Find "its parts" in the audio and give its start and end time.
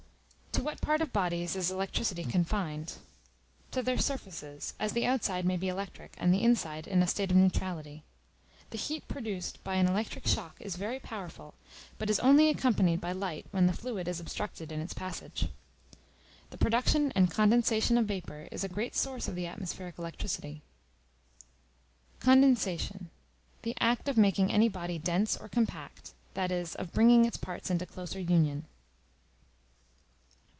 27.25-27.71